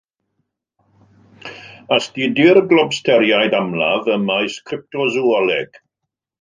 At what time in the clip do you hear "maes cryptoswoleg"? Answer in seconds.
4.33-5.83